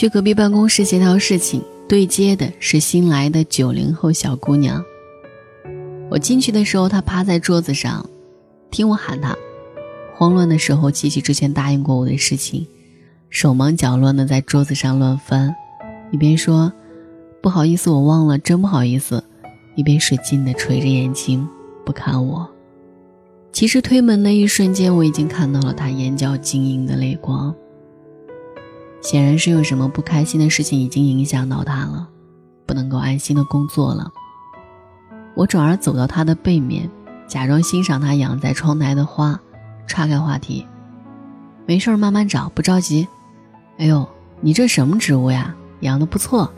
[0.00, 4.82] 去隔壁办公室协调事情，对接的是新来的九零后小姑娘。
[6.08, 8.08] 我进去的时候，她趴在桌子上，
[8.70, 9.36] 听我喊她。
[10.14, 12.66] 慌乱的时候，记起之前答应过我的事情，
[13.28, 15.54] 手忙脚乱的在桌子上乱翻，
[16.10, 16.72] 一边说
[17.42, 19.22] ：“不好意思，我忘了，真不好意思。”
[19.76, 21.46] 一边使劲的垂着眼睛
[21.84, 22.48] 不看我。
[23.52, 27.54] 其实推门那一瞬间，我已经看到了她眼角晶莹的泪光。
[29.00, 32.08] 显然是有什么不开心的事情已经影响到他了，
[32.66, 34.10] 不能够安心的工作了。
[35.34, 36.88] 我转而走到他的背面，
[37.26, 39.40] 假装欣赏他养在窗台的花，
[39.86, 40.66] 岔开话题
[41.66, 43.06] ：“没事儿，慢慢找，不着急。
[43.78, 44.06] ”“哎呦，
[44.40, 45.54] 你这什么植物呀？
[45.80, 46.52] 养的不错。”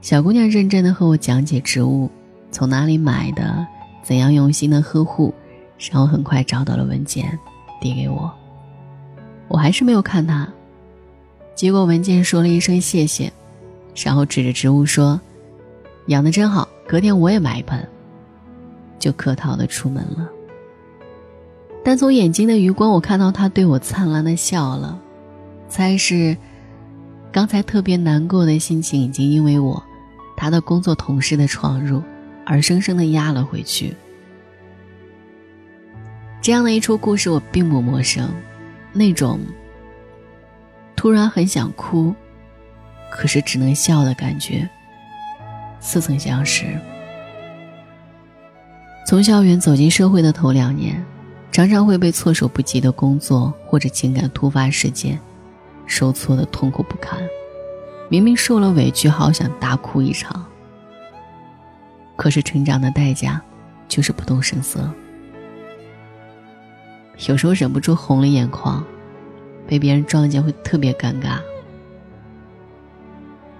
[0.00, 2.10] 小姑娘认真的和我讲解植物
[2.50, 3.66] 从哪里买的，
[4.02, 5.34] 怎样用心的呵护，
[5.90, 7.38] 然后很快找到了文件，
[7.80, 8.32] 递给我。
[9.52, 10.48] 我还是没有看他，
[11.54, 13.30] 结果文件说了一声谢谢，
[14.02, 15.20] 然后指着植物说
[16.08, 17.86] ：“养的真好，隔天我也买一盆。”
[18.98, 20.26] 就客套的出门了。
[21.84, 24.98] 但从眼睛的余光，我看到他对我灿烂的笑了，
[25.68, 26.34] 猜是
[27.30, 29.82] 刚才特别难过的心情已经因为我
[30.34, 32.02] 他的工作同事的闯入
[32.46, 33.94] 而生生的压了回去。
[36.40, 38.30] 这样的一出故事，我并不陌生。
[38.92, 39.40] 那种
[40.94, 42.14] 突然很想哭，
[43.10, 44.68] 可是只能笑的感觉，
[45.80, 46.78] 似曾相识。
[49.06, 51.04] 从校园走进社会的头两年，
[51.50, 55.18] 常常会被措手不及的工作或者情感突发事件
[55.86, 57.20] 受挫的痛苦不堪。
[58.08, 60.44] 明明受了委屈，好想大哭一场，
[62.14, 63.40] 可是成长的代价
[63.88, 64.88] 就是不动声色。
[67.28, 68.84] 有时候忍不住红了眼眶，
[69.66, 71.38] 被别人撞见会特别尴尬。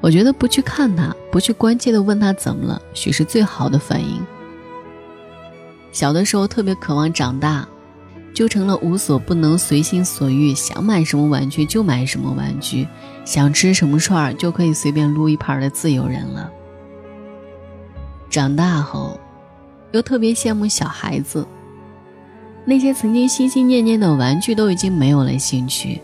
[0.01, 4.21] 我觉得不去看他，不去关切的问他怎么了，许是最好的反应。
[5.93, 7.69] 小的时候特别渴望长大，
[8.35, 12.89] 就成了无所不能、随心所欲，想买什么玩具就买什么玩具，
[13.25, 16.51] 想吃什么串儿就可以随便撸一盘的自由人了。
[18.29, 19.21] 长大后，
[19.93, 21.47] 又特别羡慕小孩子。
[22.65, 26.01] 那些曾经心心念念的玩具都已经没有了兴趣，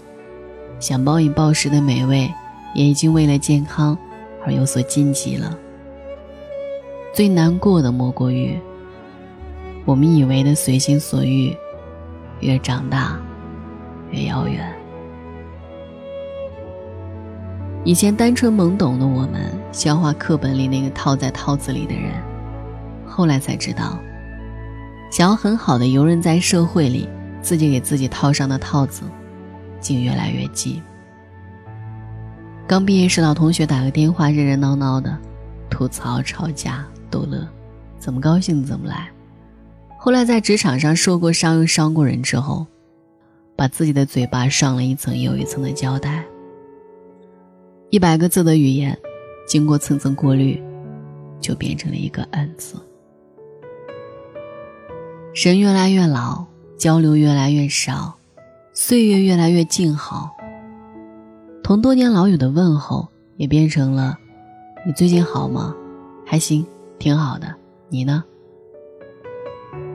[0.80, 2.28] 想暴饮暴食的美味
[2.74, 3.96] 也已经为了健康
[4.44, 5.56] 而有所禁忌了。
[7.14, 8.58] 最难过的莫过于，
[9.84, 11.56] 我们以为的随心所欲，
[12.40, 13.16] 越长大
[14.10, 14.74] 越遥远。
[17.84, 22.12] 以前单纯懵懂的我们，消化课本里那个套在套子里的人，
[23.06, 23.98] 后来才知道。
[25.10, 27.08] 想要很好的游刃在社会里，
[27.40, 29.02] 自己给自己套上的套子，
[29.80, 30.82] 竟越来越紧。
[32.66, 35.16] 刚毕业时，老同学打个电话，热热闹闹的，
[35.70, 37.48] 吐槽、吵架、逗乐，
[37.98, 39.08] 怎么高兴怎么来。
[39.96, 42.66] 后来在职场上受过伤又伤过人之后，
[43.56, 46.22] 把自己的嘴巴上了一层又一层的胶带。
[47.90, 48.96] 一百个字的语言，
[49.46, 50.62] 经过层层过滤，
[51.40, 52.76] 就变成了一个“恩”字。
[55.40, 56.44] 人越来越老，
[56.76, 58.12] 交流越来越少，
[58.72, 60.32] 岁月越来越静好。
[61.62, 63.06] 同多年老友的问候
[63.36, 64.18] 也变成了
[64.84, 65.72] ：“你最近好吗？
[66.26, 66.66] 还行，
[66.98, 67.54] 挺好的。
[67.88, 68.24] 你呢？”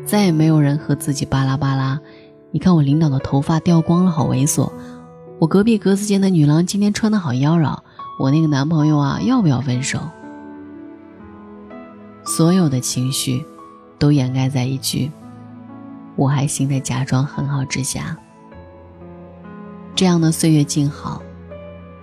[0.08, 2.00] 再也没有人和自己巴拉巴拉。
[2.52, 4.72] 你看我领导的头发掉光了，好猥琐。
[5.40, 7.78] 我隔壁格子间的女郎今天穿的好妖娆。
[8.18, 10.00] 我那个男朋友啊，要不要分手？
[12.24, 13.44] 所有的情绪，
[14.00, 15.12] 都掩盖在一句。
[16.16, 18.16] 我还行的假装很好之下，
[19.96, 21.22] 这样的岁月静好，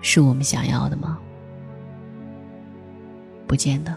[0.00, 1.19] 是我们想要的吗？
[3.47, 3.97] 不见得。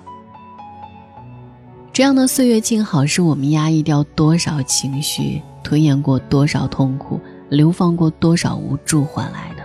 [1.91, 7.19] 这样的岁月静好，是我们压抑掉多少情绪，吞咽过多少痛苦，
[7.49, 9.63] 流放过多少无助换来的。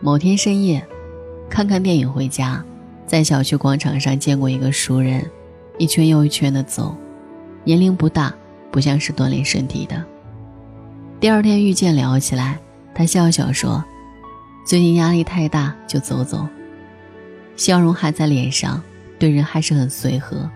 [0.00, 0.86] 某天深夜，
[1.48, 2.62] 看看电影回家，
[3.06, 5.30] 在小区广场上见过一个熟人，
[5.78, 6.94] 一圈又一圈的走。
[7.66, 8.32] 年龄不大，
[8.70, 10.00] 不像是锻炼身体的。
[11.18, 12.56] 第二天遇见聊起来，
[12.94, 13.84] 他笑笑说
[14.64, 16.46] ：“最近压力太大，就走走。”
[17.56, 18.80] 笑容还在脸上，
[19.18, 20.48] 对人还是很随和，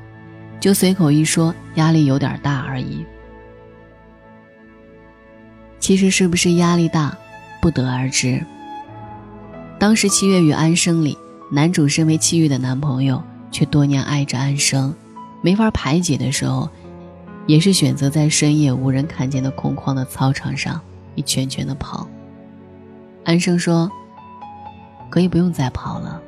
[0.61, 3.05] 就随口一说压力有点大而已。
[5.81, 7.19] 其实是不是压力大，
[7.61, 8.41] 不得而知。
[9.81, 11.19] 当时《七月与安生》里，
[11.51, 13.21] 男主身为七月的男朋友，
[13.51, 14.95] 却多年爱着安生，
[15.43, 16.71] 没法排解的时候。
[17.47, 20.81] 也是选择在深夜无人看见的空旷的操场上
[21.15, 22.07] 一圈圈的跑，
[23.25, 23.91] 安生说
[25.11, 26.21] ：“可以不用再跑了。”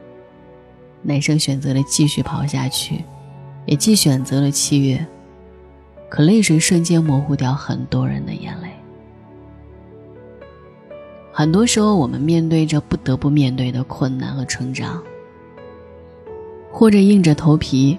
[1.03, 3.05] 男生选择了继续跑下去，
[3.67, 5.05] 也既选择了七月。
[6.09, 8.69] 可泪水瞬间模糊掉很多人的眼泪。
[11.33, 15.03] 很多时候，我们面对着不得不面对的困难和成长，
[16.71, 17.99] 或者硬着头皮，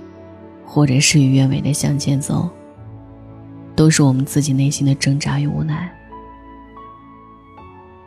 [0.64, 2.48] 或者事与愿违的向前走，
[3.76, 5.92] 都是我们自己内心的挣扎与无奈。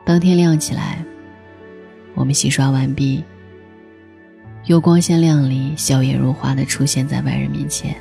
[0.05, 1.05] 当天亮起来，
[2.15, 3.25] 我们洗刷完毕，
[4.67, 7.97] 又光鲜亮丽、笑靥如花的出现在外人面前。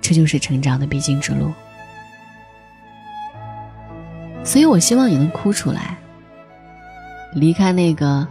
[0.00, 1.52] 这就是成长的必经之路。
[4.42, 5.98] 所以我希望你能哭出来，
[7.34, 8.26] 离开那个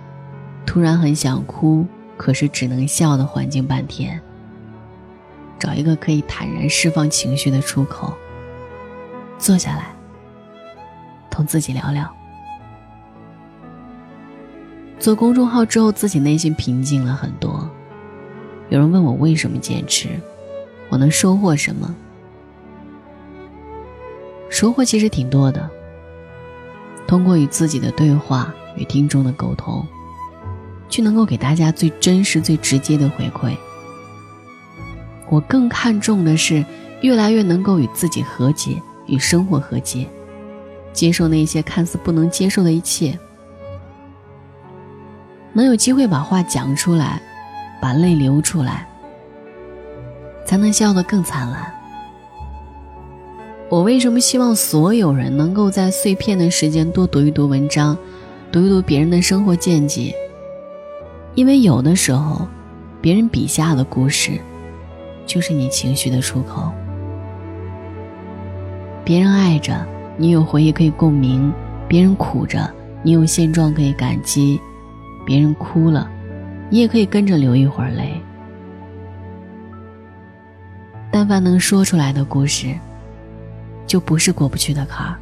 [0.65, 1.85] 突然很想哭，
[2.17, 4.19] 可是只能笑的环境半天，
[5.59, 8.13] 找一个可以坦然释放情绪的出口，
[9.37, 9.93] 坐下来，
[11.29, 12.09] 同自己聊聊。
[14.97, 17.69] 做公众号之后，自己内心平静了很多。
[18.69, 20.09] 有人问我为什么坚持，
[20.89, 21.95] 我能收获什么？
[24.49, 25.69] 收获其实挺多的。
[27.07, 29.85] 通过与自己的对话与听众的沟通，
[30.89, 33.55] 去能够给大家最真实、最直接的回馈。
[35.29, 36.65] 我更看重的是，
[37.01, 40.07] 越来越能够与自己和解，与生活和解，
[40.91, 43.17] 接受那些看似不能接受的一切，
[45.53, 47.21] 能有机会把话讲出来，
[47.79, 48.87] 把泪流出来，
[50.45, 51.71] 才能笑得更灿烂。
[53.69, 57.95] 我为什么希望所有人能够在碎片的时间多读一读文章，
[58.51, 60.15] 读一读别人的生活见解？
[61.35, 62.47] 因为有的时候，
[62.99, 64.41] 别人笔下的故事，
[65.29, 66.71] 就是你情绪的出口。
[69.05, 69.85] 别人爱着，
[70.17, 71.51] 你有回忆可以共鸣；
[71.87, 72.67] 别人苦着，
[73.03, 74.59] 你有现状可以感激；
[75.23, 76.09] 别人哭了，
[76.71, 78.19] 你也可以跟着流一会儿泪。
[81.11, 82.75] 但凡能说出来的故事。
[83.85, 85.17] 就不是过不去的坎儿。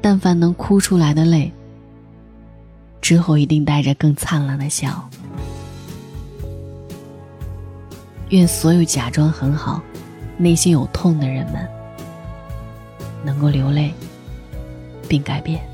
[0.00, 1.52] 但凡能哭出来的泪，
[3.00, 5.08] 之后一定带着更灿烂的笑。
[8.30, 9.80] 愿所有假装很好、
[10.36, 11.66] 内心有痛的人们，
[13.24, 13.94] 能够流泪，
[15.08, 15.66] 并改变。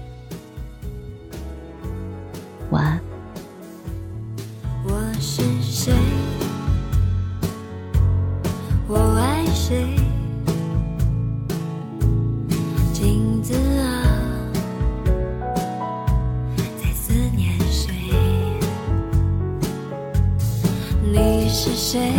[2.70, 3.00] 晚安。
[4.86, 5.92] 我是谁？
[8.86, 9.96] 我爱谁？
[16.80, 17.92] 在思念谁？
[21.02, 22.12] 你是谁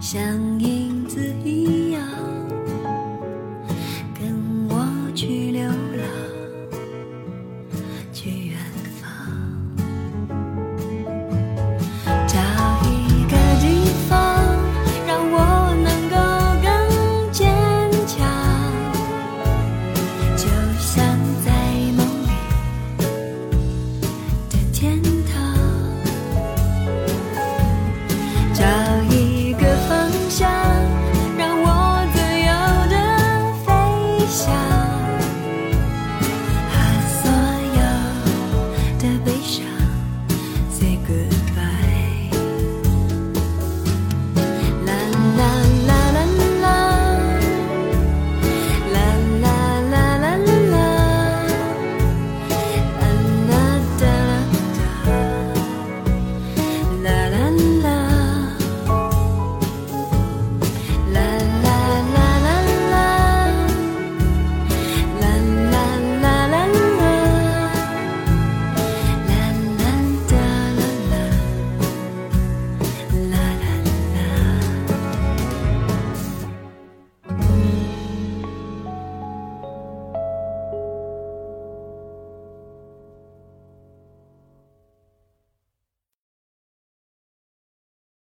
[0.00, 0.89] 相依